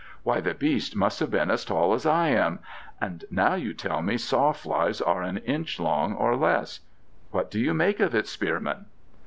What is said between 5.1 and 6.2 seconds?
an inch long